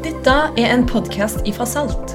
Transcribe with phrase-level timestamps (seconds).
[0.00, 2.14] Dette er en podkast ifra Salt.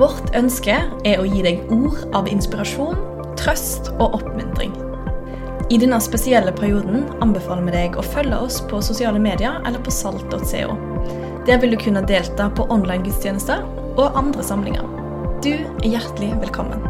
[0.00, 0.72] Vårt ønske
[1.04, 2.96] er å gi deg ord av inspirasjon,
[3.36, 4.72] trøst og oppmuntring.
[5.68, 9.92] I denne spesielle perioden anbefaler vi deg å følge oss på sosiale medier eller på
[9.92, 10.78] salt.co.
[11.44, 13.60] Der vil du kunne delta på online gudstjenester
[14.00, 14.88] og andre samlinger.
[15.44, 16.80] Du er hjertelig velkommen.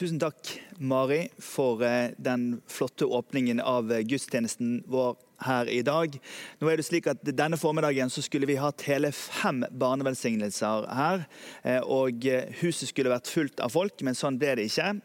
[0.00, 6.14] Tusen takk, Mari, for eh, den flotte åpningen av eh, gudstjenesten vår her i dag.
[6.60, 11.26] Nå er det slik at Denne formiddagen så skulle vi hatt hele fem barnevelsignelser her.
[11.64, 12.24] eh, Og
[12.60, 15.00] huset skulle vært fullt av folk, men sånn ble det ikke.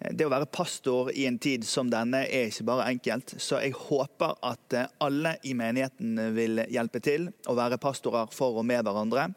[0.00, 3.34] Eh, Det å være pastor i en tid som denne er ikke bare enkelt.
[3.40, 8.58] Så jeg håper at eh, alle i menigheten vil hjelpe til å være pastorer for
[8.58, 9.32] og med hverandre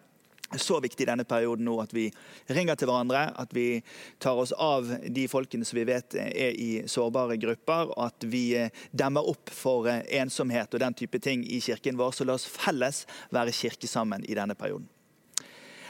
[0.60, 2.08] så viktig i denne perioden nå at vi
[2.52, 3.82] ringer til hverandre, at vi
[4.20, 8.46] tar oss av de folkene som vi vet er i sårbare grupper, og at vi
[8.59, 12.16] eh, demmer opp for eh, ensomhet og den type ting i kirken vår.
[12.16, 14.90] Så la oss felles være kirke sammen i denne perioden.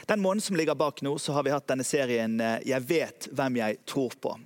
[0.06, 3.28] Den måneden som ligger bak nå, så har vi hatt denne serien eh, 'Jeg vet
[3.32, 4.38] hvem jeg tror på'.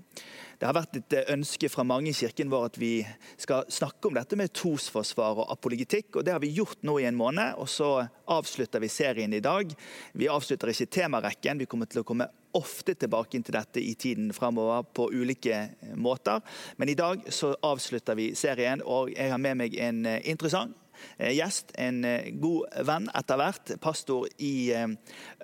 [0.56, 2.90] Det har vært et ønske fra mange i kirken vår at vi
[3.36, 6.16] skal snakke om dette med trosforsvar og apologitikk.
[6.16, 7.90] og Det har vi gjort nå i en måned, og så
[8.32, 9.74] avslutter vi serien i dag.
[10.16, 11.60] Vi avslutter ikke temarekken.
[11.60, 15.60] Vi kommer til å komme ofte tilbake til dette i tiden framover på ulike
[15.92, 16.40] måter.
[16.80, 20.72] Men i dag så avslutter vi serien, og jeg har med meg en interessant
[21.20, 21.76] gjest.
[21.76, 22.00] En
[22.40, 23.76] god venn etter hvert.
[23.84, 24.72] Pastor i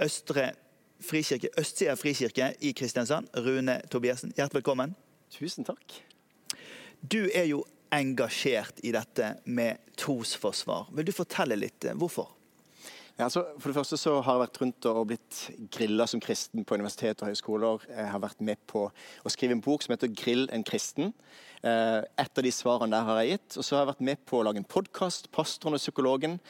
[0.00, 0.54] Østre
[1.02, 3.28] frikirke, Østsida frikirke i Kristiansand.
[3.36, 4.94] Rune Tobiassen, hjertelig velkommen.
[5.32, 5.96] Tusen takk.
[7.00, 10.90] Du er jo engasjert i dette med trosforsvar.
[10.96, 12.30] Vil du fortelle litt hvorfor?
[13.18, 15.38] Ja, altså, for det første så har jeg vært rundt og blitt
[15.72, 17.84] grilla som kristen på universitet og høyskoler.
[17.90, 21.12] Jeg har vært med på å skrive en bok som heter 'Grill en kristen'.
[21.62, 23.58] Et av de svarene der har jeg gitt.
[23.58, 26.40] Og så har jeg vært med på å lage en podkast, 'Pastoren og psykologen'.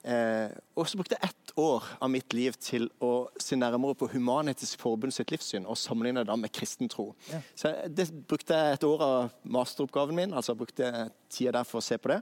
[0.00, 4.80] Og så brukte jeg ett år av mitt liv til å se nærmere på Human-Etisk
[4.80, 7.10] Forbund sitt livssyn og sammenligne det med kristen tro.
[7.28, 7.40] Ja.
[7.54, 10.92] Så Det brukte jeg et år av masteroppgaven min, altså jeg brukte
[11.28, 12.20] tida der for å se på det.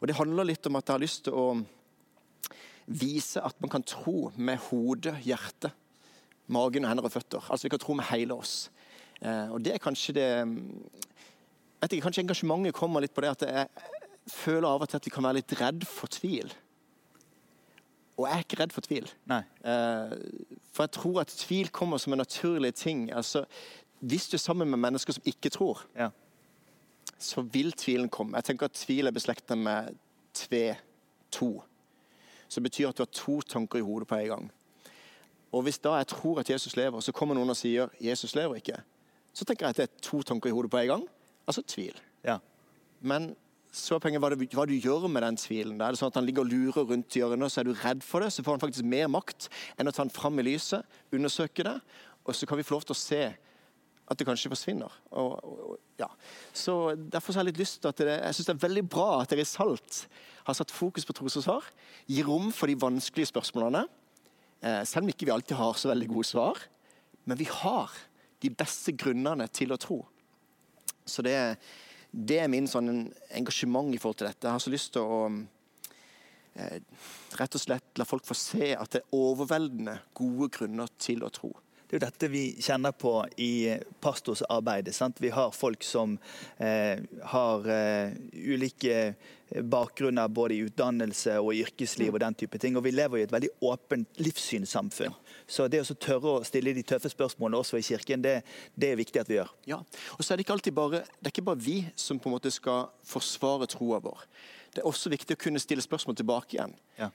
[0.00, 1.46] Og det handler litt om at jeg har lyst til å
[2.88, 5.70] vise at man kan tro med hode, hjerte,
[6.48, 7.44] magen, hender og føtter.
[7.48, 8.70] Altså vi kan tro med hele oss.
[9.20, 10.28] Eh, og det er kanskje det
[11.82, 13.68] vet ikke, Kanskje engasjementet kommer litt på det at jeg
[14.32, 16.50] føler av og til at vi kan være litt redd for tvil.
[18.18, 19.06] Og jeg er ikke redd for tvil.
[19.30, 20.14] Eh,
[20.74, 23.12] for jeg tror at tvil kommer som en naturlig ting.
[23.14, 23.44] Altså,
[24.00, 26.08] hvis du er sammen med mennesker som ikke tror, ja.
[27.18, 28.36] så vil tvilen komme.
[28.36, 29.94] Jeg tenker at Tvil er beslektet med
[30.34, 30.76] tve,
[31.30, 31.62] to.
[32.48, 34.52] Som betyr at du har to tanker i hodet på en gang.
[35.52, 38.54] Og Hvis da jeg tror at Jesus lever, så kommer noen og sier Jesus lever
[38.54, 38.82] ikke,
[39.32, 41.08] så tenker jeg at det er to tanker i hodet på en gang.
[41.46, 42.00] Altså tvil.
[42.24, 42.38] Ja.
[43.00, 43.36] Men
[43.74, 45.76] så er poenget hva, hva du gjør med den tvilen.
[45.78, 48.04] Da er det sånn at Han ligger og lurer rundt hjørnet, så er du redd
[48.04, 48.30] for det.
[48.32, 51.76] Så får han faktisk mer makt enn å ta den fram i lyset, undersøke det,
[52.24, 53.22] og så kan vi få lov til å se
[54.08, 54.92] at det kanskje forsvinner.
[55.20, 56.08] Og, og, ja.
[56.56, 59.08] Så Derfor har jeg litt lyst til at det, jeg synes det er veldig bra
[59.18, 60.02] at dere i Salt
[60.46, 61.66] har satt fokus på trosforsvar.
[62.08, 63.84] Gir rom for de vanskelige spørsmålene.
[64.64, 66.62] Eh, selv om ikke vi alltid har så veldig gode svar.
[67.28, 67.92] Men vi har
[68.40, 70.00] de beste grunnene til å tro.
[71.08, 71.36] Så det,
[72.10, 74.46] det er min sånn engasjement i forhold til dette.
[74.46, 75.22] Jeg har så lyst til å
[76.56, 76.80] eh,
[77.38, 81.32] rett og slett la folk få se at det er overveldende gode grunner til å
[81.32, 81.52] tro.
[81.88, 83.52] Det er jo dette vi kjenner på i
[84.04, 84.92] pastorsarbeidet.
[85.24, 86.18] Vi har folk som
[86.60, 87.00] eh,
[87.32, 89.14] har eh, ulike
[89.64, 92.76] bakgrunner både i utdannelse og yrkesliv og den type ting.
[92.76, 95.16] Og vi lever i et veldig åpent livssynssamfunn.
[95.48, 98.42] Så det å tørre å stille de tøffe spørsmålene også i kirken, det,
[98.76, 99.52] det, er viktig at vi gjør.
[99.70, 99.78] Ja,
[100.16, 102.36] og så er Det ikke alltid bare, det er ikke bare vi som på en
[102.36, 104.26] måte skal forsvare troa vår.
[104.74, 106.76] Det er også viktig å kunne stille spørsmål tilbake igjen.
[106.98, 107.08] Ja.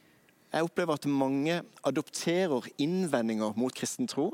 [0.54, 4.32] Jeg opplever at mange adopterer innvendinger mot kristen tro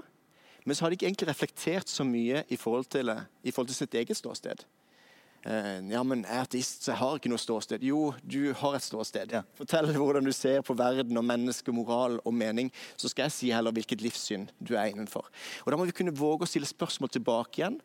[0.70, 3.10] men så har de ikke egentlig reflektert så mye i forhold til,
[3.44, 4.66] i forhold til sitt eget ståsted.
[5.48, 7.84] Eh, ja, men jeg er ateist, så jeg har ikke noe ståsted.
[7.88, 9.32] Jo, du har et ståsted.
[9.38, 9.44] Ja.
[9.56, 12.72] Fortell hvordan du ser på verden og menneske, moral og mening.
[13.00, 15.30] Så skal jeg si heller hvilket livssyn du er innenfor.
[15.64, 17.80] Og Da må vi kunne våge å stille spørsmål tilbake igjen.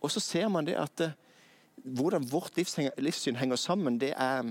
[0.00, 1.16] Og så ser man det at eh,
[1.84, 4.48] hvordan vårt livssyn henger sammen, det er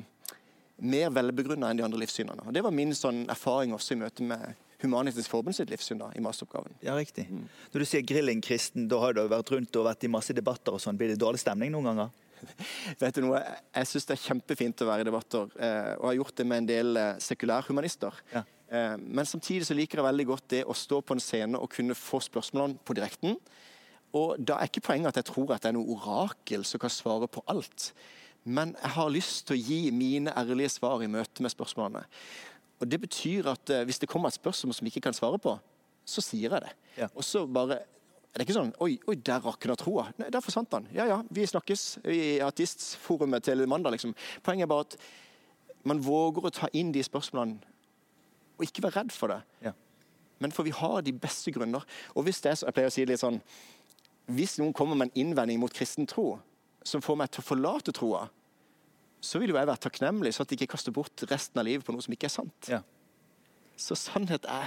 [0.79, 2.45] mer velbegrunna enn de andre livssynene.
[2.45, 4.53] Og Det var min sånn erfaring også i møte med
[4.83, 6.77] Human-Etisk Forbund sitt livssyn da, i masteroppgaven.
[6.85, 7.27] Ja, riktig.
[7.27, 7.45] Mm.
[7.73, 10.75] Når du sier grilling kristen, da har du vært rundt og vært i masse debatter
[10.75, 10.99] og sånn.
[10.99, 12.13] Blir det dårlig stemning noen ganger?
[13.01, 13.41] Vet du noe,
[13.75, 16.63] Jeg syns det er kjempefint å være i debatter, eh, og har gjort det med
[16.63, 18.21] en del eh, sekulærhumanister.
[18.33, 18.45] Ja.
[18.69, 21.71] Eh, men samtidig så liker jeg veldig godt det å stå på en scene og
[21.73, 23.35] kunne få spørsmålene på direkten.
[24.17, 26.93] Og da er ikke poenget at jeg tror at det er noe orakel som kan
[26.93, 27.91] svare på alt.
[28.49, 32.05] Men jeg har lyst til å gi mine ærlige svar i møte med spørsmålene.
[32.79, 35.39] Og Det betyr at eh, hvis det kommer et spørsmål som vi ikke kan svare
[35.41, 35.55] på,
[36.05, 36.75] så sier jeg det.
[36.97, 37.09] Ja.
[37.13, 37.81] Og så bare
[38.29, 40.05] det er ikke sånn Oi, oi der rakna troa.
[40.21, 40.85] Nei, der forsvant han.
[40.93, 44.13] Ja ja, vi snakkes i artistforumet til mandag, liksom.
[44.45, 44.97] Poenget er bare at
[45.89, 47.57] man våger å ta inn de spørsmålene
[48.59, 49.39] og ikke være redd for det.
[49.63, 49.71] Ja.
[50.43, 51.85] Men for vi har de beste grunner.
[52.15, 53.39] Og hvis det er så, jeg pleier å si det litt sånn
[54.29, 56.37] Hvis noen kommer med en innvending mot kristen tro
[56.85, 58.27] som får meg til å forlate troa,
[59.21, 61.85] så vil jo jeg være takknemlig, så at jeg ikke kaster bort resten av livet
[61.87, 62.69] på noe som ikke er sant.
[62.71, 62.81] Ja.
[63.79, 64.65] Så sannhet er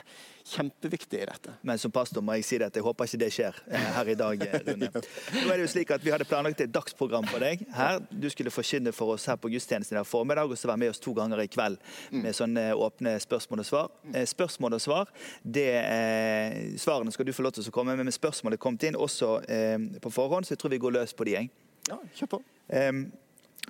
[0.48, 1.52] kjempeviktig i dette.
[1.68, 4.08] Men som pastor må jeg si dette, at jeg håper ikke det skjer eh, her
[4.08, 4.88] i dag, eh, Rune.
[5.36, 7.60] Nå er det jo slik at Vi hadde planlagt et dagsprogram for deg.
[7.76, 8.00] her.
[8.08, 11.02] Du skulle forkynne for oss her på gudstjenesten i formiddag, og så være med oss
[11.04, 11.76] to ganger i kveld
[12.16, 13.92] med sånne åpne spørsmål og svar.
[14.14, 15.12] Eh, Spørsmål og svar,
[15.44, 18.96] det eh, Svarene skal du få lov til å komme med, men spørsmålet kom inn
[18.96, 21.36] også eh, på forhånd, så jeg tror vi går løs på de.
[21.36, 21.52] Jeg.
[21.92, 22.42] Ja, kjør på.
[22.72, 22.92] Eh,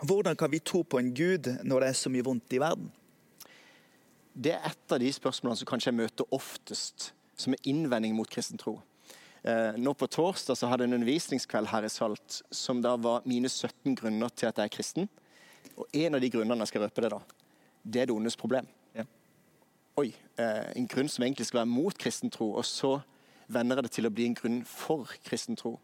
[0.02, 2.90] hvordan kan vi tro på en gud når det er så mye vondt i verden?
[4.32, 8.30] Det er et av de spørsmålene som kanskje jeg møter oftest som er innvending mot
[8.30, 8.78] kristen tro.
[9.42, 13.26] Eh, nå På torsdag så hadde jeg en undervisningskveld her i Salt som da var
[13.26, 15.08] mine 17 grunner til at jeg er kristen.
[15.76, 17.18] Og en av de grunnene jeg skal røpe det da,
[17.82, 18.68] det er det ondes problem.
[18.94, 19.04] Ja.
[19.98, 23.00] Oi, eh, En grunn som egentlig skal være mot kristen tro, og så
[23.48, 25.78] vender jeg det til å bli en grunn for kristen tro.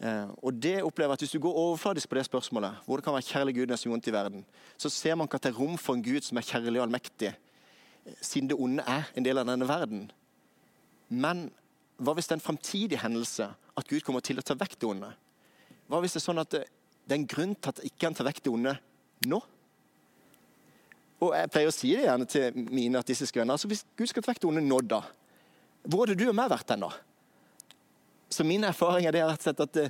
[0.00, 3.14] Eh, og det opplever at Hvis du går overfladisk på det spørsmålet, hvor det kan
[3.14, 4.44] være kjærlig Gud som vondt i verden,
[4.78, 6.86] så ser man ikke at det er rom for en Gud som er kjærlig og
[6.86, 7.34] allmektig,
[8.20, 10.10] siden det onde er en del av denne verden.
[11.08, 11.50] Men
[12.02, 13.46] hva hvis det er en framtidig hendelse
[13.76, 15.12] at Gud kommer til å ta vekk det onde?
[15.86, 16.64] Hva hvis det er sånn at det,
[17.06, 18.74] det er en grunn til at ikke han tar vekk det onde
[19.30, 19.40] nå?
[21.22, 23.54] Og Jeg pleier å si det gjerne til mine artistiske venner.
[23.54, 25.04] altså Hvis Gud skal ta vekk det onde nå, da?
[25.86, 26.90] Hvor hadde du og meg vært hen da?
[28.32, 29.86] Så min erfaring er det rett og slett at det,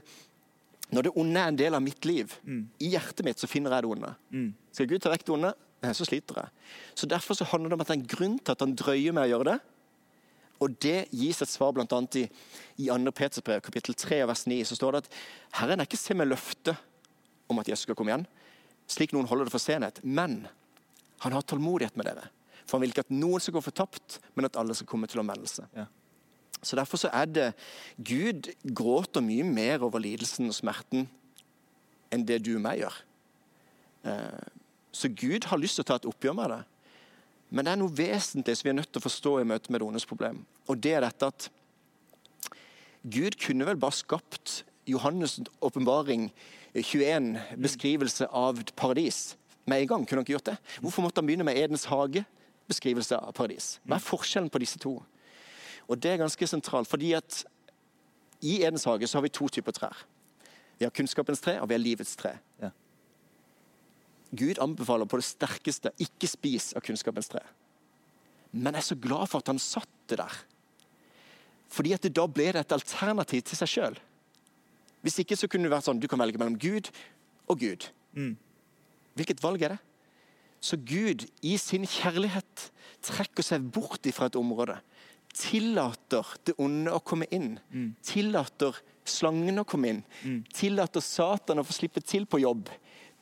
[0.92, 2.32] når det onde er en del av mitt liv,
[2.82, 4.14] i hjertet mitt, så finner jeg det onde.
[4.74, 5.52] Skal Gud ta vekk det onde,
[5.82, 6.50] eh, så sliter jeg.
[6.94, 9.14] Så Derfor så handler det om at det er en grunn til at han drøyer
[9.16, 9.58] med å gjøre det.
[10.62, 11.86] Og det gis et svar bl.a.
[12.20, 12.26] i,
[12.78, 13.12] i 2.
[13.16, 14.60] Peters brev, kapittel 3, vers 9.
[14.68, 15.16] Så står det at
[15.58, 16.76] Herren er ikke se med løfte
[17.50, 18.28] om at Jesus skal komme igjen,
[18.90, 19.98] slik noen holder det for senhet.
[20.04, 20.46] Men
[21.24, 22.28] han har tålmodighet med dere.
[22.66, 25.22] For han vil ikke at noen skal gå fortapt, men at alle skal komme til
[25.22, 25.66] omvendelse.
[25.76, 25.88] Ja.
[26.62, 27.48] Så Derfor så er det
[27.98, 31.08] Gud gråter mye mer over lidelsen og smerten
[32.12, 32.98] enn det du og meg gjør.
[34.04, 34.50] Eh,
[34.92, 36.64] Så Gud har lyst til å ta et oppgjør med det.
[37.50, 39.80] Men det er noe vesentlig som vi er nødt til å forstå i møte med
[39.80, 40.42] det ondes problem.
[40.68, 41.48] Og det er dette at
[43.02, 46.30] Gud kunne vel bare skapt Johannes' åpenbaring
[46.74, 49.36] 21, beskrivelse av paradis,
[49.66, 50.06] med en gang.
[50.06, 50.56] Kunne han ikke gjort det?
[50.80, 52.24] Hvorfor måtte han begynne med Edens hage,
[52.68, 53.78] beskrivelse av paradis?
[53.86, 54.98] Hva er forskjellen på disse to?
[55.88, 57.44] Og Det er ganske sentralt, fordi at
[58.42, 60.04] i Edens hage så har vi to typer trær.
[60.78, 62.36] Vi har kunnskapens tre, og vi har livets tre.
[62.60, 62.70] Ja.
[64.32, 67.42] Gud anbefaler på det sterkeste ikke spis av kunnskapens tre.
[68.52, 70.38] Men jeg er så glad for at han satt det der.
[71.72, 74.00] Fordi at det da ble det et alternativ til seg sjøl.
[75.02, 76.90] Hvis ikke så kunne det vært sånn du kan velge mellom Gud
[77.50, 77.88] og Gud.
[79.14, 79.80] Hvilket valg er det?
[80.62, 82.68] Så Gud i sin kjærlighet
[83.02, 84.76] trekker seg bort ifra et område.
[85.32, 87.54] Tillater det onde å komme inn.
[88.04, 88.76] Tillater
[89.08, 90.02] slangen å komme inn.
[90.52, 92.68] Tillater Satan å få slippe til på jobb.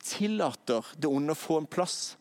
[0.03, 2.17] Tillater det onde å få en plass.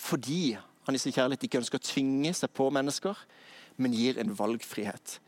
[0.00, 0.56] Fordi
[0.86, 3.18] han i sin kjærlighet ikke ønsker å tvinge seg på mennesker,
[3.76, 5.18] men gir en valgfrihet.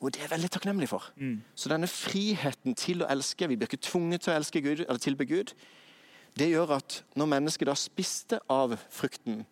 [0.00, 1.08] Og det er jeg veldig takknemlig for.
[1.56, 5.00] Så denne friheten til å elske, vi blir ikke tvunget til å elske Gud, eller
[5.00, 5.54] tilbe Gud,
[6.36, 9.46] det gjør at når mennesket da spiste av frukten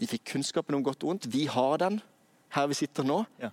[0.00, 1.26] De fikk kunnskapen om godt og ondt.
[1.28, 1.98] Vi har den
[2.54, 3.22] her vi sitter nå.
[3.40, 3.50] Ja.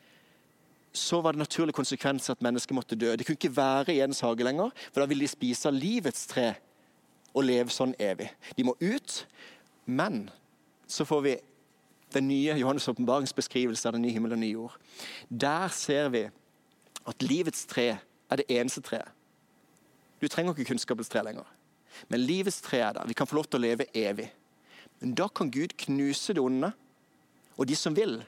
[0.98, 3.12] Så var det naturlig konsekvens at mennesket måtte dø.
[3.16, 6.25] Det kunne ikke være i Edens hage lenger, for da ville de spise av livets
[6.30, 6.54] tre
[7.38, 8.32] og leve sånn evig.
[8.58, 9.20] De må ut,
[9.86, 10.25] men
[10.89, 11.36] så får vi
[12.16, 14.77] den nye Johannes' åpenbaringsbeskrivelse av den nye himmel og nye jord.
[15.30, 16.24] Der ser vi
[17.08, 19.12] at livets tre er det eneste treet.
[20.22, 21.46] Du trenger ikke kunnskapens tre lenger.
[22.10, 23.08] Men livets tre er der.
[23.08, 24.32] Vi kan få lov til å leve evig.
[25.00, 26.72] Men da kan Gud knuse det onde,
[27.58, 28.20] og de som vil,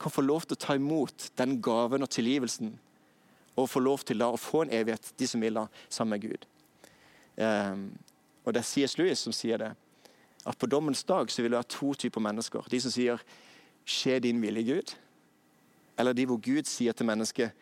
[0.00, 2.72] kan få lov til å ta imot den gaven og tilgivelsen,
[3.58, 6.24] og få lov til da å få en evighet, de som vil da, sammen med
[6.24, 6.46] Gud.
[7.36, 7.84] Um,
[8.44, 8.96] og det er C.S.
[8.98, 9.70] Lewis som sier det,
[10.48, 12.64] at på dommens dag så vil det være to typer mennesker.
[12.72, 13.20] De som sier
[13.84, 14.94] 'skje din vilje, Gud',
[15.98, 17.52] eller de hvor Gud sier til mennesket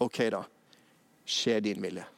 [0.00, 0.42] 'OK, da.
[1.26, 2.08] Skje din vilje'.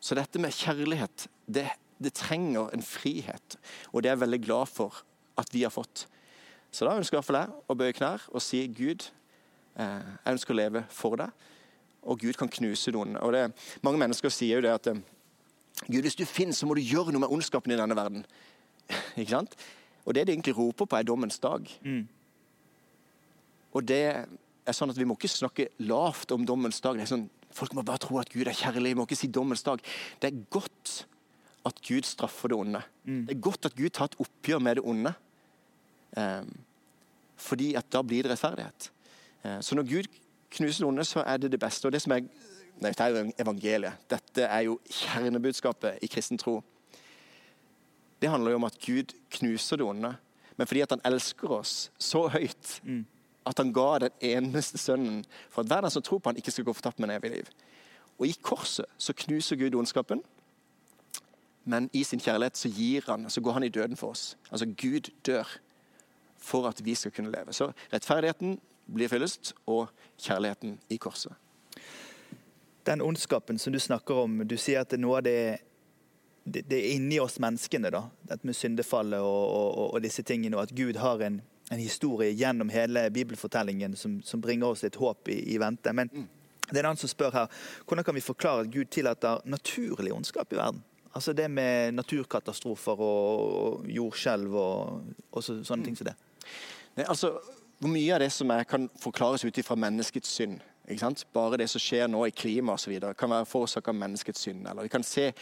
[0.00, 1.66] Så dette med kjærlighet, det,
[1.98, 3.56] det trenger en frihet.
[3.92, 5.02] Og det er jeg veldig glad for
[5.36, 6.06] at vi har fått.
[6.72, 9.08] Så da ønsker i hvert fall jeg å bøye knær og si Gud,
[9.78, 11.30] eh, jeg ønsker å leve for deg.
[12.06, 13.16] og Gud kan knuse noen.
[13.18, 13.48] Og det,
[13.82, 14.86] mange mennesker sier jo det at
[15.88, 18.22] Gud, hvis du finnes, så må du gjøre noe med ondskapen i denne verden.
[19.18, 19.56] Ikke sant?
[20.06, 21.66] Og det de egentlig roper på, er dommens dag.
[21.82, 22.06] Mm.
[23.74, 26.96] Og det er sånn at Vi må ikke snakke lavt om dommens dag.
[26.96, 28.94] Det er sånn, folk må bare tro at Gud er kjærlig.
[28.94, 29.82] Vi må ikke si dommens dag.
[30.22, 30.94] Det er godt
[31.66, 32.82] at Gud straffer det onde.
[33.04, 33.20] Mm.
[33.26, 35.12] Det er godt at Gud tar et oppgjør med det onde.
[36.16, 36.42] Eh,
[37.36, 38.90] fordi at da blir det rettferdighet.
[39.44, 40.06] Eh, så når Gud
[40.50, 41.86] knuser noen, så er det det beste.
[41.86, 42.20] Og det som er,
[42.80, 44.06] nei, Dette er jo evangeliet.
[44.10, 46.62] Dette er jo kjernebudskapet i kristen tro.
[48.22, 50.14] Det handler jo om at Gud knuser det onde,
[50.56, 53.04] men fordi at han elsker oss så høyt Mm.
[53.46, 56.50] at han ga den eneste sønnen for at hver den som tror på han ikke
[56.50, 57.50] skal gå fortapt med en evig liv.
[58.18, 60.22] Og i korset så knuser Gud ondskapen,
[61.64, 64.36] men i sin kjærlighet så gir han, så går han i døden for oss.
[64.50, 65.44] Altså Gud dør
[66.38, 67.52] for at vi skal kunne leve.
[67.52, 69.88] Så rettferdigheten blir fyllest, og
[70.22, 71.32] kjærligheten i korset.
[72.86, 75.38] Den ondskapen som du snakker om, du sier at det er noe av det
[76.46, 78.04] det, det er inni oss menneskene, da.
[78.22, 80.56] Dette med syndefallet og, og, og disse tingene.
[80.56, 81.40] Og at Gud har en,
[81.74, 85.90] en historie gjennom hele bibelfortellingen som, som bringer oss et håp i, i vente.
[85.90, 89.42] Men det er en annen som spør her, hvordan kan vi forklare at Gud tillater
[89.44, 90.84] naturlig ondskap i verden?
[91.16, 96.16] Altså det med naturkatastrofer og, og jordskjelv og, så, sånne ting som det.
[96.96, 97.36] Nei, altså,
[97.78, 100.62] hvor mye av det som er, kan forklares ut ifra menneskets synd?
[100.86, 101.24] Ikke sant?
[101.34, 103.08] Bare det som skjer nå i klimaet osv.
[103.18, 104.68] kan være forårsaka av menneskets synd.
[104.70, 105.32] Eller vi kan se,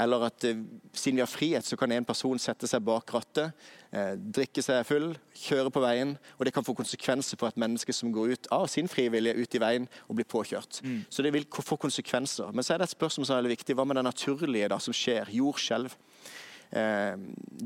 [0.00, 0.62] eller at eh,
[0.96, 3.52] siden vi har frihet, så kan en person sette seg bak rattet,
[3.92, 7.92] eh, drikke seg full, kjøre på veien, og det kan få konsekvenser for et menneske
[7.92, 10.80] som går ut av sin frivillige ut i veien og blir påkjørt.
[11.12, 12.56] Så det vil få konsekvenser.
[12.56, 13.76] Men så er det et spørsmål som er veldig viktig.
[13.76, 15.28] Hva med det naturlige da, som skjer?
[15.36, 15.92] Jordskjelv.
[16.72, 17.14] Eh,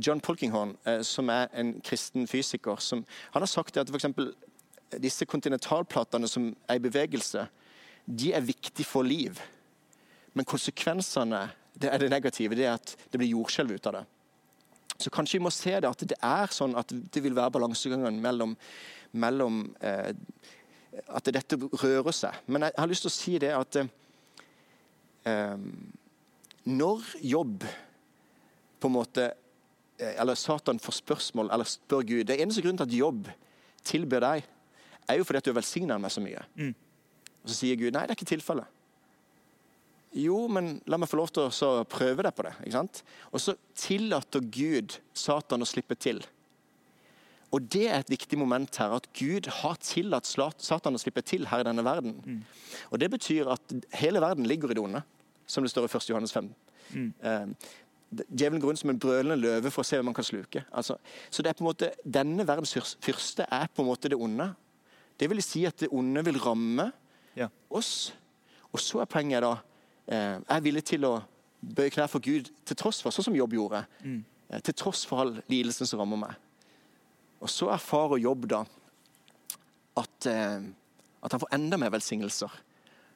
[0.07, 4.35] John Polkinghorn, eh, som er en kristen fysiker, som, han har sagt at for eksempel
[5.01, 7.47] disse kontinentalplatene som er i bevegelse,
[8.07, 9.39] de er viktige for liv.
[10.35, 11.49] Men konsekvensene
[11.81, 14.05] det er det negative, det er at det blir jordskjelv ut av det.
[15.01, 18.21] Så kanskje vi må se det at det er sånn at det vil være balansegangen
[18.21, 18.57] mellom,
[19.13, 20.13] mellom eh,
[21.07, 22.35] At dette rører seg.
[22.51, 25.63] Men jeg har lyst til å si det at eh,
[26.67, 27.65] når jobb
[28.81, 29.29] på en måte
[30.01, 33.31] eh, Eller Satan får spørsmål, eller spør Gud Det eneste grunnen til at jobb
[33.87, 34.49] tilbyr deg,
[35.09, 36.43] er jo fordi at du har velsigna meg så mye.
[36.61, 36.75] Mm.
[37.41, 38.77] Og så sier Gud nei, det er ikke tilfellet.
[40.21, 42.53] Jo, men la meg få lov til å så prøve deg på det.
[42.65, 43.01] ikke sant?
[43.31, 46.21] Og så tillater Gud Satan å slippe til.
[47.55, 51.49] Og det er et viktig moment her, at Gud har tillatt Satan å slippe til
[51.51, 52.19] her i denne verden.
[52.91, 55.03] Og det betyr at hele verden ligger i det onde,
[55.51, 56.11] som det står i 1.
[56.13, 56.51] Johannes 5.
[57.23, 57.47] Eh,
[58.11, 60.65] Djevelen går rundt som en brølende løve for å se hvem man kan sluke.
[60.75, 60.97] Altså,
[61.31, 64.49] så det er på en måte, Denne verdens fyrste er på en måte det onde.
[65.21, 66.89] Det vil si at det onde vil ramme
[67.37, 67.47] Ja.
[67.71, 68.13] oss.
[68.73, 69.53] Og så er poenget da
[70.11, 71.21] eh, Er villig til å
[71.63, 73.85] bøye knær for Gud til tross for, sånn som Jobb gjorde,
[74.51, 76.35] eh, til tross for all lidelsen som rammer meg.
[77.41, 78.65] Og så erfarer Jobb da
[79.97, 80.61] at, eh,
[81.23, 82.51] at han får enda mer velsignelser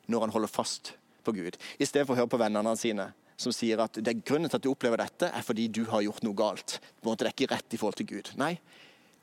[0.08, 0.92] når han holder fast
[1.24, 4.22] på Gud, i stedet for å høre på vennene sine som sier at det er
[4.22, 6.78] grunnen til at du opplever dette, er fordi du har gjort noe galt.
[7.00, 8.30] På en måte Det er ikke rett i forhold til Gud.
[8.40, 8.58] Nei,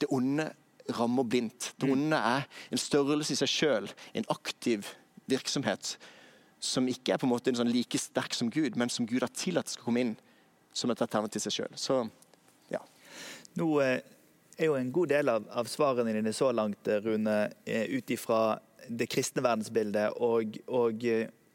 [0.02, 0.52] det onde
[0.98, 1.74] rammer blindt.
[1.80, 4.90] Det onde er en størrelse i seg sjøl, en aktiv
[5.32, 5.96] virksomhet
[6.62, 9.24] som ikke er på en måte en sånn like sterk som Gud, men som Gud
[9.24, 10.16] har tillatt skal komme inn
[10.78, 11.78] som et alternativ til seg sjøl.
[11.80, 11.98] Så
[12.72, 12.82] ja.
[13.58, 13.98] Nå eh,
[14.58, 18.14] er jo en god del av, av svarene dine så langt, eh, Rune, eh, ut
[18.14, 21.04] ifra det kristne verdensbildet og, og,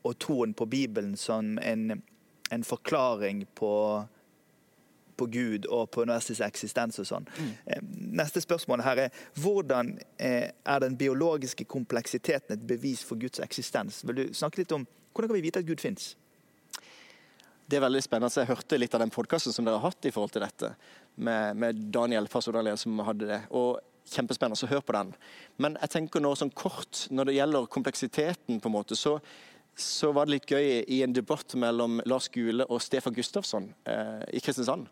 [0.07, 2.03] og troen på Bibelen som en,
[2.51, 3.73] en forklaring på,
[5.17, 7.27] på Gud og på universets eksistens og sånn.
[7.39, 7.89] Mm.
[8.21, 14.05] Neste spørsmål her er hvordan eh, er den biologiske kompleksiteten et bevis for Guds eksistens?
[14.07, 14.87] Vil du snakke litt om
[15.17, 16.15] hvordan kan vi vite at Gud fins?
[17.67, 18.31] Det er veldig spennende.
[18.31, 20.71] Jeg hørte litt av den podkasten som dere har hatt i forhold til dette,
[21.17, 23.43] med, med Daniel Fasodalien som hadde det.
[23.51, 25.09] og Kjempespennende, så hør på den.
[25.59, 29.17] Men jeg tenker nå sånn kort, når det gjelder kompleksiteten, på en måte, så,
[29.77, 34.23] så var det litt gøy i en debatt mellom Lars Gule og Stefan Gustafsson eh,
[34.33, 34.87] i Kristiansand.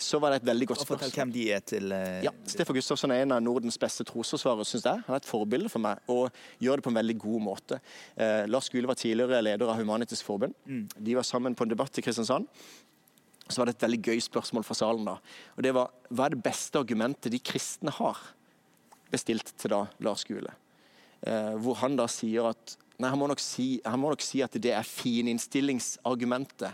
[0.00, 0.98] Så var det et veldig godt spørsmål.
[0.98, 4.66] fortell hvem de er til eh, Ja, Stefan Gustafsson er en av Nordens beste trosforsvarere,
[4.66, 5.02] syns jeg.
[5.06, 7.78] Han er et forbilde for meg og gjør det på en veldig god måte.
[8.16, 10.56] Eh, Lars Gule var tidligere leder av Humanitisk Forbund.
[10.64, 10.96] Forbund.
[11.04, 12.48] De var sammen på en debatt i Kristiansand.
[13.44, 15.04] Så var det et veldig gøy spørsmål fra salen.
[15.04, 15.18] da.
[15.54, 18.18] Og det var hva er det beste argumentet de kristne har?
[19.12, 20.56] Bestilt til da Lars Gule.
[21.22, 24.42] Eh, hvor han da sier at Nei, han må nok si, han må nok si
[24.44, 26.70] at det er fininnstillingsargumentet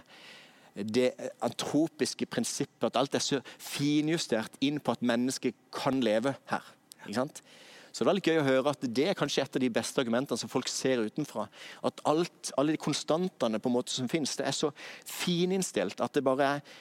[0.75, 1.11] det
[1.43, 6.69] antropiske prinsippet, at alt er så finjustert inn på at mennesket kan leve her.
[7.03, 7.43] Ikke sant?
[7.91, 9.99] Så det er litt gøy å høre at det er kanskje et av de beste
[10.03, 11.49] argumentene som folk ser utenfra.
[11.87, 14.71] At alt, alle de konstantene på en måte som finnes, det er så
[15.09, 16.79] fininnstilt at det bare er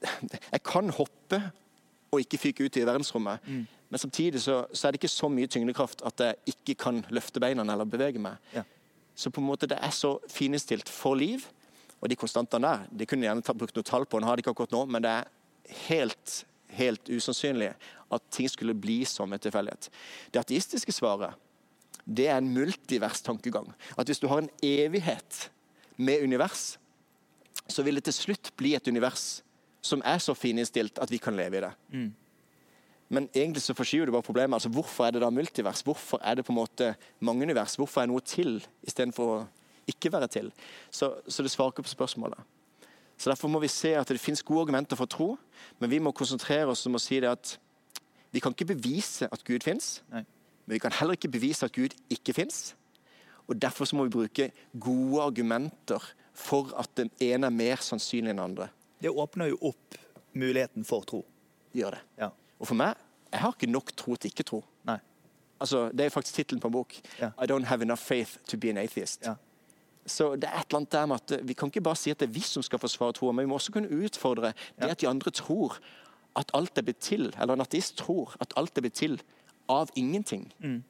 [0.00, 1.38] Jeg kan hoppe
[2.10, 3.66] og ikke fyke ut i verdensrommet, mm.
[3.92, 7.40] men samtidig så, så, er det ikke så mye tyngdekraft at jeg ikke kan løfte
[7.40, 8.40] beina eller bevege meg.
[8.54, 8.64] Ja.
[9.20, 11.44] Så på en måte det er så finestilt for liv.
[12.00, 14.54] Og de konstantene der de kunne gjerne brukt noe tall på, nå har de ikke
[14.54, 15.28] akkurat nå, men det er
[15.86, 16.36] helt,
[16.72, 17.74] helt usannsynlig
[18.10, 19.90] at ting skulle bli som en tilfeldighet.
[20.32, 21.36] Det ateistiske svaret
[22.10, 23.68] det er en multivers tankegang.
[23.98, 25.50] At hvis du har en evighet
[26.00, 26.78] med univers,
[27.68, 29.42] så vil det til slutt bli et univers
[29.84, 31.70] som er så fininnstilt at vi kan leve i det.
[31.92, 32.08] Mm.
[33.10, 34.54] Men egentlig så forskyver du bare problemet.
[34.54, 35.82] altså Hvorfor er det da multivers?
[35.82, 37.74] Hvorfor er det på en måte mange univers?
[37.74, 39.40] Hvorfor er noe til istedenfor å
[39.90, 40.52] ikke være til?
[40.90, 42.38] Så, så det svarer ikke på spørsmålet.
[43.18, 45.34] Så Derfor må vi se at det finnes gode argumenter for tro,
[45.78, 47.56] men vi må konsentrere oss om å si det at
[48.32, 50.24] vi kan ikke bevise at Gud fins, men
[50.70, 52.76] vi kan heller ikke bevise at Gud ikke fins.
[53.50, 58.30] Og Derfor så må vi bruke gode argumenter for at den ene er mer sannsynlig
[58.30, 58.70] enn den andre.
[59.02, 59.98] Det åpner jo opp
[60.38, 61.24] muligheten for tro.
[61.74, 62.02] Gjør det.
[62.22, 62.30] Ja.
[62.60, 62.94] Og for meg
[63.30, 64.58] jeg har ikke nok tro til ikke tro.
[64.88, 64.96] Nei.
[65.60, 66.96] Altså, det er faktisk tittelen på en bok.
[67.20, 67.30] Ja.
[67.38, 69.22] I don't have enough faith to be an atheist.
[69.26, 69.34] Ja.
[70.06, 72.20] Så det er et eller annet der med at Vi kan ikke bare si at
[72.20, 75.00] det er vi som skal forsvare troa, men vi må også kunne utfordre det at
[75.00, 75.78] de andre tror
[76.36, 79.20] at alt er blitt til, eller en ateist tror at alt er blitt til
[79.68, 80.52] av ingenting.
[80.58, 80.82] Mm.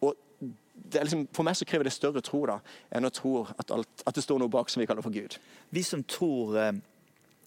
[0.00, 0.14] Og
[0.92, 2.58] det liksom, For meg så krever det større tro da,
[2.92, 5.38] enn å tro at, alt, at, det står noe bak som vi kaller for Gud.
[5.70, 6.72] Vi som tror, eh,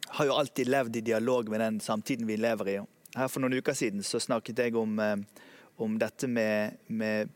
[0.08, 2.78] har jo alltid levd i dialog med den samtiden vi lever i.
[3.16, 5.18] Her For noen uker siden så snakket jeg om, eh,
[5.78, 7.30] om dette med, med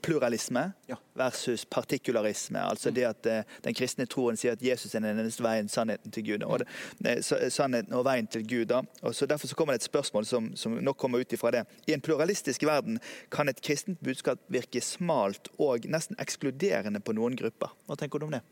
[0.00, 0.96] pluralisme ja.
[1.12, 2.58] versus partikularisme.
[2.58, 6.12] Altså det at uh, den kristne troen sier at Jesus er den eneste veien, sannheten
[6.14, 6.44] til Gud.
[6.46, 6.64] Og,
[7.04, 8.66] det, sannheten og veien til Gud.
[8.72, 8.82] Da.
[9.02, 11.64] Og så Derfor så kommer det et spørsmål som, som nok kommer ut ifra det.
[11.86, 12.98] I en pluralistisk verden
[13.30, 17.72] kan et kristent budskap virke smalt og nesten ekskluderende på noen grupper.
[17.86, 18.44] Hva tenker du om det?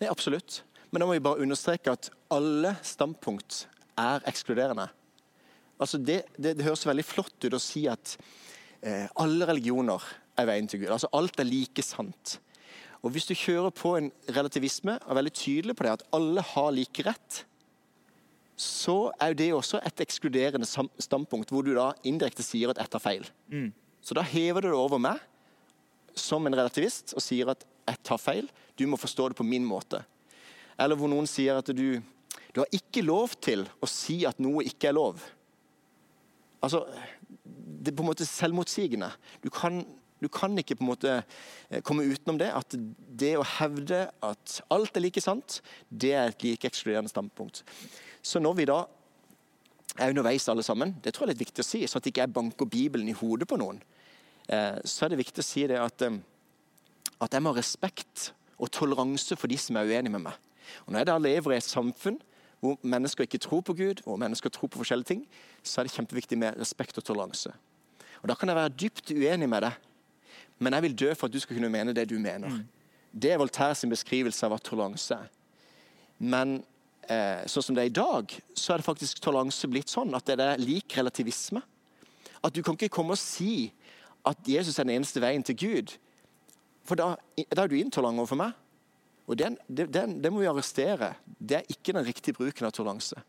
[0.00, 0.62] Nei, Absolutt.
[0.90, 3.64] Men da må vi bare understreke at alle standpunkt
[3.98, 4.86] er ekskluderende.
[5.80, 8.16] Altså det, det, det høres veldig flott ut å si at
[8.82, 10.02] eh, alle religioner
[10.38, 10.92] er veien til Gud.
[10.94, 12.38] Altså Alt er like sant.
[13.04, 16.44] Og Hvis du kjører på en relativisme og er veldig tydelig på det, at alle
[16.54, 17.42] har like rett,
[18.56, 20.66] så er jo det også et ekskluderende
[21.02, 23.26] standpunkt, hvor du da indirekte sier at ett har feil.
[23.50, 23.72] Mm.
[24.00, 25.20] Så da hever du det over meg
[26.14, 29.66] som en relativist og sier at ett har feil, du må forstå det på min
[29.66, 30.00] måte.
[30.80, 32.00] Eller hvor noen sier at du,
[32.54, 35.20] du har ikke lov til å si at noe ikke er lov.
[36.64, 36.84] Altså,
[37.84, 39.10] Det er på en måte selvmotsigende.
[39.44, 39.84] Du kan
[40.24, 41.14] du kan ikke på en måte
[41.70, 42.50] eh, komme utenom det.
[42.54, 42.74] At
[43.20, 47.60] det å hevde at alt er like sant, det er et like ekskluderende standpunkt.
[48.24, 48.78] Så når vi da
[49.98, 52.14] er underveis alle sammen, det tror jeg er litt viktig å si, sånn at jeg
[52.14, 53.82] ikke er banker Bibelen i hodet på noen,
[54.48, 56.16] eh, så er det viktig å si det at, eh,
[57.20, 60.40] at jeg må ha respekt og toleranse for de som er uenige med meg.
[60.86, 62.18] Og Når jeg da lever i et samfunn
[62.64, 65.24] hvor mennesker ikke tror på Gud, og mennesker tror på forskjellige ting,
[65.62, 67.52] så er det kjempeviktig med respekt og toleranse.
[68.22, 69.82] Og Da kan jeg være dypt uenig med deg
[70.58, 72.48] men jeg vil dø for at du skal kunne mene det du mener.
[72.48, 72.62] Mm.
[73.22, 75.30] Det er Voltaire sin beskrivelse av hva toleranse er.
[76.18, 76.56] Men
[77.10, 80.26] eh, sånn som det er i dag, så er det faktisk toleranse blitt sånn at
[80.30, 81.62] det er lik relativisme.
[82.44, 83.72] At du kan ikke komme og si
[84.24, 85.96] at Jesus er den eneste veien til Gud.
[86.86, 87.14] For da,
[87.50, 88.54] da er du intolerant overfor meg.
[89.26, 91.14] Og den, den, den, må vi arrestere.
[91.24, 93.22] Det er ikke den riktige bruken av toleranse.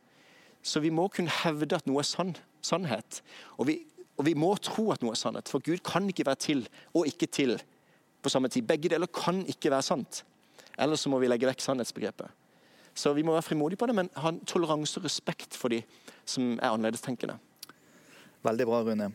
[0.65, 2.33] Så vi må kunne hevde at noe er sann,
[2.65, 3.21] sannhet.
[3.59, 3.79] Og vi
[4.15, 6.63] og vi må tro at noe er sannhet, for Gud kan ikke være til
[6.95, 7.57] og ikke til
[8.23, 8.63] på samme tid.
[8.67, 10.23] Begge deler kan ikke være sant.
[10.79, 12.31] Ellers så må vi legge vekk sannhetsbegrepet.
[12.95, 15.81] Så vi må være frimodige på det, men ha toleranse og respekt for de
[16.25, 17.35] som er annerledestenkende.
[18.45, 19.09] Veldig bra, Rune.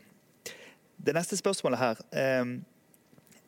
[1.00, 2.58] Det neste spørsmålet her eh,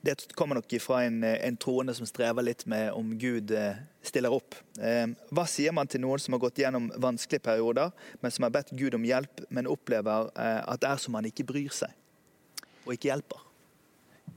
[0.02, 4.34] det kommer nok fra en, en, troende som strever litt med om Gud eh, stiller
[4.34, 4.56] opp.
[4.82, 8.54] Eh, hva sier man til noen som har gått gjennom vanskelige perioder, men som har
[8.54, 11.94] bedt Gud om hjelp, men opplever eh, at det er som han ikke bryr seg,
[12.82, 13.46] og ikke hjelper?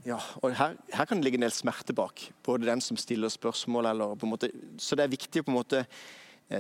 [0.06, 2.28] Ja, og her, her, kan det ligge en del smerte bak.
[2.46, 5.54] Både den som stiller spørsmål, eller på en måte Så det er viktig å på
[5.54, 5.82] en måte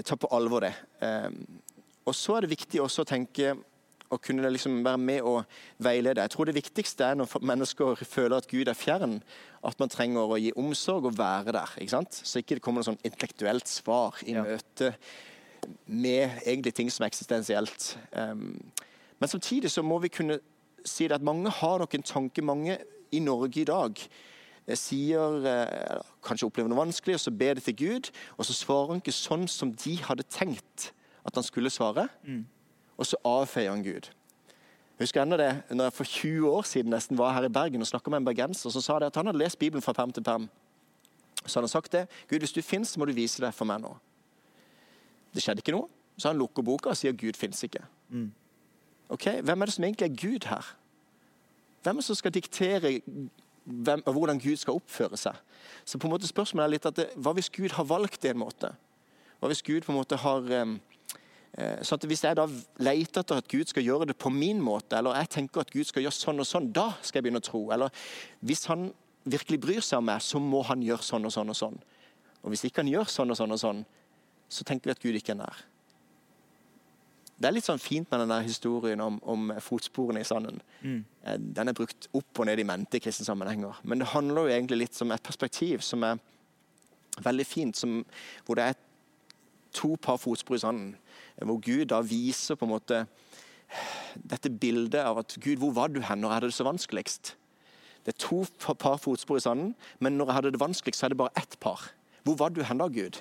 [0.01, 0.71] ta på alvor det.
[2.09, 3.51] Og så er det viktig også å tenke
[4.13, 5.43] å kunne liksom være med og
[5.81, 6.21] veilede.
[6.21, 9.19] Jeg tror det viktigste er når mennesker føler at Gud er fjern,
[9.65, 11.77] at man trenger å gi omsorg og være der.
[11.81, 12.19] ikke sant?
[12.21, 14.45] Så ikke det kommer noe sånn intellektuelt svar i ja.
[14.45, 14.93] møte
[15.89, 17.95] med egentlig ting som er eksistensielt.
[18.13, 18.61] Um,
[19.19, 20.39] men samtidig så må vi kunne
[20.85, 22.77] si det at mange har nok en tanke, mange
[23.15, 27.63] i Norge i dag eh, sier eh, kanskje opplever noe vanskelig, og så ber de
[27.65, 30.91] til Gud, og så svarer han ikke sånn som de hadde tenkt
[31.25, 32.05] at han skulle svare.
[32.27, 32.43] Mm
[32.97, 34.11] og så avfeier han Gud.
[34.95, 37.83] Jeg husker enda det, når jeg for 20 år siden nesten var her i Bergen
[37.83, 40.11] og snakka med en bergenser, så sa det at han hadde lest Bibelen fra perm
[40.15, 40.47] til perm.
[41.45, 42.07] Så han hadde sagt det.
[42.29, 43.91] Gud, hvis du fins, må du vise det for meg nå.
[45.35, 45.89] Det skjedde ikke noe.
[46.17, 47.83] Så han lukker boka og sier Gud fins ikke.
[48.09, 48.31] Mm.
[49.09, 50.71] Ok, Hvem er det som egentlig er Gud her?
[51.83, 53.01] Hvem er det som skal diktere
[53.65, 55.35] hvem, hvordan Gud skal oppføre seg?
[55.85, 58.31] Så på en måte spørsmålet er litt at det, Hva hvis Gud har valgt det
[58.31, 58.71] en måte?
[59.39, 60.79] Hva hvis Gud på en måte har um,
[61.55, 62.45] sånn at Hvis jeg da
[62.83, 65.87] leter etter at Gud skal gjøre det på min måte, eller jeg tenker at Gud
[65.87, 67.61] skal gjøre sånn og sånn, da skal jeg begynne å tro.
[67.71, 67.93] Eller
[68.43, 68.89] hvis han
[69.23, 71.77] virkelig bryr seg om meg, så må han gjøre sånn og sånn og sånn.
[72.43, 73.79] Og hvis ikke han gjør sånn og sånn og sånn,
[74.51, 75.63] så tenker vi at Gud ikke er nær.
[77.35, 80.61] Det er litt sånn fint med den der historien om, om, fotsporene i sanden.
[80.81, 81.01] Mm.
[81.25, 83.81] Eh, den er brukt opp og ned i mente i kristne sammenhenger.
[83.83, 86.21] Men det handler jo egentlig litt om et perspektiv som er
[87.25, 87.99] veldig fint, som,
[88.45, 88.79] hvor det er
[89.75, 90.93] to par fotspor i sanden.
[91.41, 93.05] Hvor Gud da viser på en måte
[94.15, 97.35] dette bildet av at Gud, hvor var du hen når jeg hadde det så vanskeligst?
[98.05, 101.15] Det er to par fotspor i sanden, men når jeg hadde det vanskeligst, så er
[101.15, 101.89] det bare ett par.
[102.23, 103.19] Hvor var du hen da, Gud?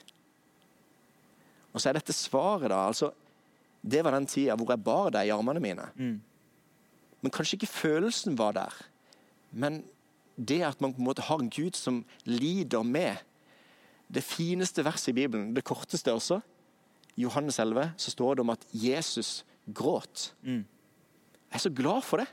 [1.73, 2.87] Og så er dette svaret, da.
[2.87, 3.11] altså,
[3.83, 5.89] Det var den tida hvor jeg bar deg i armene mine.
[5.97, 6.21] Mm.
[7.23, 8.77] Men kanskje ikke følelsen var der.
[9.53, 9.83] Men
[10.37, 13.17] det at man på en måte har en Gud som lider med.
[14.13, 16.41] Det fineste verset i Bibelen, det korteste også,
[17.17, 20.33] i Johannes 11, så står det om at Jesus gråt.
[20.43, 20.65] Mm.
[21.51, 22.27] Jeg er så glad for det.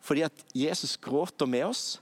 [0.00, 2.00] Fordi at Jesus gråter med oss.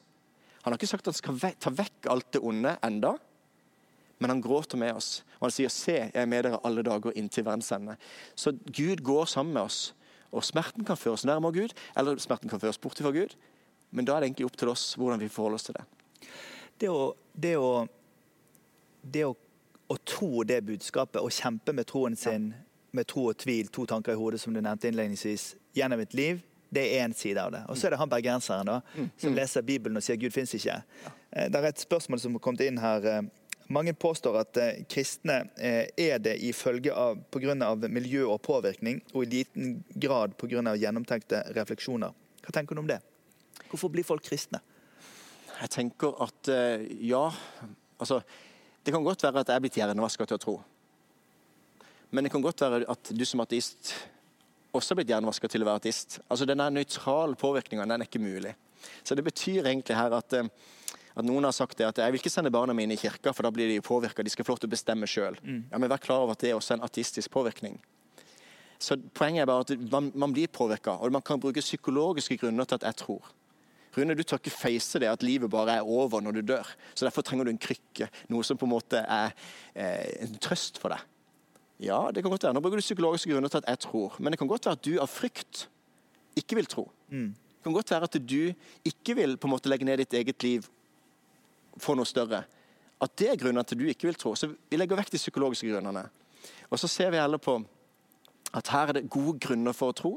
[0.63, 3.15] Han har ikke sagt at han skal ta vekk alt det onde enda,
[4.19, 5.25] men han gråter med oss.
[5.39, 7.97] Og han sier, 'Se, jeg er med dere alle dager inntil verdens ende'.
[8.35, 9.95] Så Gud går sammen med oss.
[10.33, 13.37] Og smerten kan føre oss nærmere Gud, eller smerten kan føre oss bort fra Gud.
[13.91, 15.85] Men da er det egentlig opp til oss hvordan vi forholder oss til det.
[16.81, 17.87] Det å, det å,
[19.13, 19.35] det å,
[19.89, 22.51] å tro det budskapet og kjempe med troen sin,
[22.97, 26.43] med tro og tvil, to tanker i hodet, som du nevnte innledningsvis, gjennom et liv,
[26.71, 27.63] det er én side av det.
[27.71, 29.09] Og så er det han bergenseren da, mm.
[29.17, 29.39] som mm.
[29.39, 30.81] leser Bibelen og sier Gud fins ikke.
[31.31, 33.07] Eh, det er et spørsmål som har kommet inn her.
[33.07, 33.23] Eh,
[33.73, 37.55] mange påstår at eh, kristne er det ifølge av pga.
[37.89, 40.75] miljø og påvirkning, og i liten grad pga.
[40.77, 42.15] gjennomtenkte refleksjoner.
[42.43, 43.01] Hva tenker du om det?
[43.71, 44.61] Hvorfor blir folk kristne?
[45.61, 46.51] Jeg tenker at
[47.01, 47.31] ja.
[47.99, 48.21] Altså,
[48.87, 50.53] det kan godt være at jeg er blitt hjernevaska til å tro.
[52.15, 53.91] Men det kan godt være at du som ateist
[54.77, 56.21] også blitt hjernevaska til å være artist.
[56.31, 58.55] Altså Denne nøytrale påvirkninga er ikke mulig.
[59.03, 60.47] Så det betyr egentlig her at, eh,
[61.17, 63.43] at noen har sagt det at jeg vil ikke sende barna mine i kirka, for
[63.43, 64.23] da blir de påvirka.
[64.23, 65.39] De skal få lov til å bestemme sjøl.
[65.43, 65.65] Mm.
[65.73, 67.81] Ja, men vær klar over at det er også en artistisk påvirkning.
[68.79, 72.65] Så Poenget er bare at man, man blir påvirka, og man kan bruke psykologiske grunner
[72.65, 73.33] til at jeg tror.
[73.97, 76.69] Rune, du tør ikke face det at livet bare er over når du dør.
[76.95, 79.33] Så Derfor trenger du en krykke, noe som på en måte er
[79.75, 81.05] eh, en trøst for deg.
[81.83, 82.57] Ja, det kan godt være.
[82.57, 84.17] Nå bruker du psykologiske grunner til at jeg tror.
[84.19, 85.67] Men det kan godt være at du av frykt
[86.37, 86.87] ikke vil tro.
[87.09, 87.33] Mm.
[87.33, 88.43] Det kan godt være at du
[88.85, 90.69] ikke vil på en måte legge ned ditt eget liv
[91.77, 92.45] for noe større.
[93.01, 94.35] At det er grunnen til at du ikke vil tro.
[94.37, 96.07] Så vi legger vekk de psykologiske grunnene.
[96.71, 97.59] Og så ser vi heller på
[98.57, 100.13] at her er det gode grunner for å tro.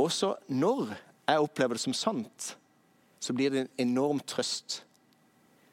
[0.00, 0.96] Også når
[1.28, 2.54] jeg opplever det som sant,
[3.20, 4.80] så blir det en enorm trøst.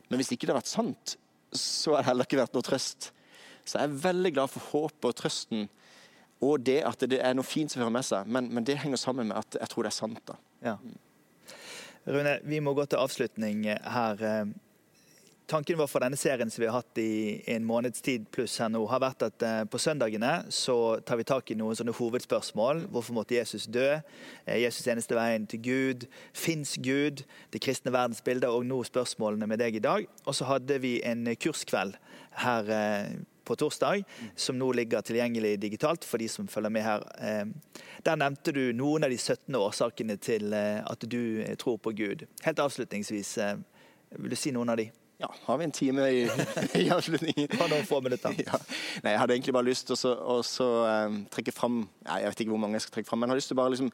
[0.10, 1.18] Men hvis ikke det har vært sant,
[1.56, 3.12] så har det heller ikke vært noe trøst.
[3.68, 5.68] Så jeg er veldig glad for håpet og trøsten
[6.44, 8.30] og det at det er noe fint som hører med seg.
[8.30, 10.22] Men, men, det henger sammen med at jeg tror det er sant.
[10.28, 10.38] da.
[10.64, 10.76] Ja.
[12.08, 14.22] Rune, vi må gå til avslutning her.
[15.48, 18.68] Tanken vår for denne serien som vi har hatt i en måneds tid pluss her
[18.68, 20.76] nå, har vært at eh, på søndagene så
[21.08, 22.82] tar vi tak i noen sånne hovedspørsmål.
[22.92, 23.86] Hvorfor måtte Jesus dø?
[24.44, 26.04] Eh, Jesus eneste veien til Gud?
[26.36, 27.24] Fins Gud?
[27.56, 30.12] Det kristne verdensbildet, og nå spørsmålene med deg i dag.
[30.28, 31.96] Og så hadde vi en kurskveld
[32.44, 33.16] her eh,
[33.48, 34.04] på torsdag,
[34.36, 37.08] som nå ligger tilgjengelig digitalt for de som følger med her.
[38.04, 42.28] Der nevnte du noen av de 17 årsakene til at du tror på Gud.
[42.44, 43.38] Helt avslutningsvis,
[44.20, 44.92] vil du si noen av de?
[45.18, 46.30] Ja, har vi en time i,
[46.74, 47.50] i avslutningen?
[47.58, 48.36] Bare noen få minutter.
[48.38, 48.60] Ja.
[49.02, 52.54] Nei, Jeg hadde egentlig bare lyst til å um, trekke fram ja, Jeg vet ikke
[52.54, 53.92] hvor mange jeg skal trekke fram, men jeg har lyst til bare liksom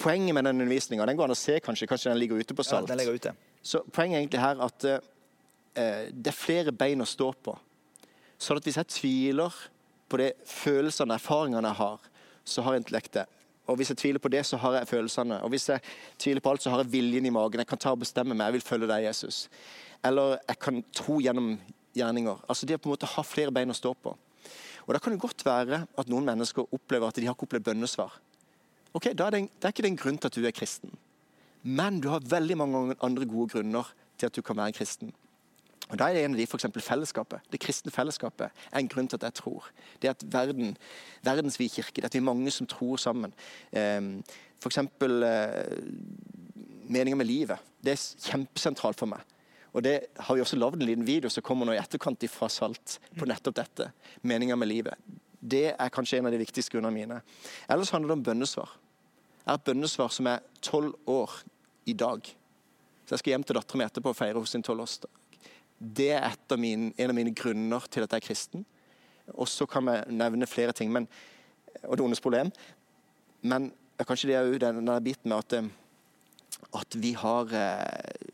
[0.00, 1.88] Poenget med den undervisninga den går an å se, kanskje.
[1.88, 2.84] Kanskje den ligger ute på Salt.
[2.84, 3.32] Ja, den ligger ute.
[3.64, 4.98] Så Poenget er egentlig her at uh,
[6.12, 7.56] det er flere bein å stå på.
[8.40, 9.56] Sånn at hvis jeg tviler
[10.10, 12.08] på de følelsene og erfaringene jeg har,
[12.44, 13.36] så har jeg intellektet.
[13.70, 15.40] Og hvis jeg tviler på det, så har jeg følelsene.
[15.44, 15.84] Og hvis jeg
[16.18, 17.62] tviler på alt, så har jeg viljen i magen.
[17.62, 18.48] Jeg kan ta og bestemme meg.
[18.48, 19.44] Jeg vil følge deg, Jesus.
[20.04, 21.54] Eller jeg kan tro gjennom
[21.96, 22.42] gjerninger.
[22.48, 24.16] Altså det å på en måte ha flere bein å stå på.
[24.86, 27.68] Og Da kan det godt være at noen mennesker opplever at de har ikke opplevd
[27.68, 28.14] bønnesvar.
[28.94, 30.90] Ok, da er det, det er ikke den en grunn til at du er kristen.
[31.62, 35.12] Men du har veldig mange andre gode grunner til at du kan være kristen.
[35.90, 36.66] Og Da er det en av de f.eks.
[36.86, 37.46] fellesskapet.
[37.50, 39.70] Det kristne fellesskapet er en grunn til at jeg tror.
[40.02, 40.76] Det er at verden,
[41.22, 43.34] verdensvid kirke, det er at vi er mange som tror sammen.
[43.74, 44.22] Um,
[44.60, 44.78] F.eks.
[44.78, 45.82] Eh,
[46.90, 47.58] meninga med livet.
[47.82, 49.24] Det er kjempesentralt for meg.
[49.72, 52.48] Og det har vi også lagd en liten video som kommer nå i etterkant fra
[52.50, 53.90] Salt på nettopp dette.
[54.26, 54.98] Meninga med livet.
[55.40, 57.20] Det er kanskje en av de viktigste grunnene mine.
[57.70, 58.74] Ellers handler det om bønnesvar.
[59.40, 61.38] Jeg har et bønnesvar som er tolv år
[61.88, 62.26] i dag.
[63.06, 65.10] Så jeg skal hjem til dattera mi etterpå og feire hos sin tolvårsdag.
[65.80, 68.66] Det er mine, en av mine grunner til at jeg er kristen.
[69.32, 71.08] Og så kan vi nevne flere ting, men,
[71.84, 72.50] og det ondes problem.
[73.40, 73.70] Men
[74.04, 75.70] kanskje det er jo den biten med at, eh,
[76.76, 78.29] at vi har eh,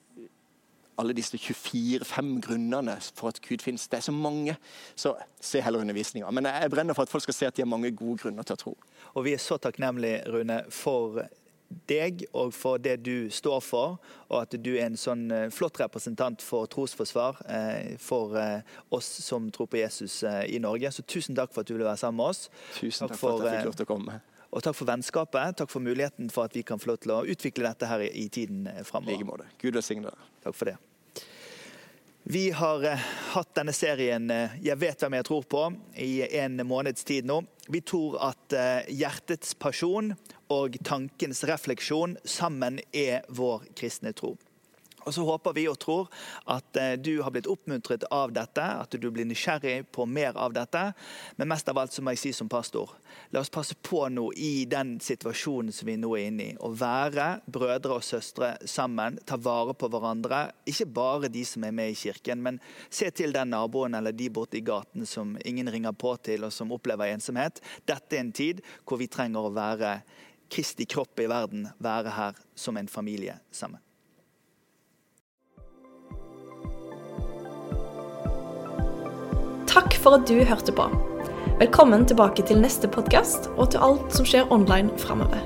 [0.99, 3.89] alle disse 24-5 grunnene for at Gud finnes.
[3.89, 4.57] Det er så mange.
[4.97, 6.31] Så se heller undervisninga.
[6.31, 8.57] Men jeg brenner for at folk skal se at de har mange gode grunner til
[8.57, 8.77] å tro.
[9.15, 11.27] Og vi er så takknemlige, Rune, for
[11.89, 13.97] deg og for det du står for,
[14.29, 19.09] og at du er en sånn eh, flott representant for trosforsvar eh, for eh, oss
[19.25, 20.93] som tror på Jesus i Norge.
[20.95, 22.47] Så tusen takk for at du ville være sammen med oss.
[22.79, 24.19] Tusen takk, takk for, for, at jeg fikk lov til å komme.
[24.57, 25.57] Og takk for vennskapet.
[25.61, 28.29] Takk for muligheten for at vi kan få lov til å utvikle dette her i,
[28.33, 29.19] tiden framover.
[29.19, 29.51] like måte.
[29.61, 30.29] Gud velsigne deg.
[30.47, 30.79] Takk for det.
[32.29, 32.99] Vi har eh,
[33.33, 35.67] hatt denne serien eh, 'Jeg vet hvem jeg tror på'
[36.03, 37.37] i en måneds tid nå.
[37.71, 40.11] Vi tror at eh, hjertets pasjon
[40.51, 44.33] og tankens refleksjon sammen er vår kristne tro.
[45.07, 46.09] Og så håper vi og tror
[46.51, 50.57] at eh, du har blitt oppmuntret av dette, at du blir nysgjerrig på mer av
[50.57, 50.83] dette.
[51.39, 52.91] Men mest av alt så må jeg si som pastor,
[53.31, 56.59] la oss passe på nå i den situasjonen som vi nå er inne i.
[56.59, 60.43] Å være brødre og søstre sammen, ta vare på hverandre.
[60.67, 64.27] Ikke bare de som er med i kirken, men se til den naboen eller de
[64.35, 67.63] borte i gaten som ingen ringer på til, og som opplever ensomhet.
[67.87, 70.01] Dette er en tid hvor vi trenger å være
[70.51, 73.86] Kristi kropp i verden, være her som en familie sammen.
[79.77, 80.87] Takk for at du hørte på.
[81.61, 85.43] Velkommen tilbake til neste podkast og til alt som skjer online framover.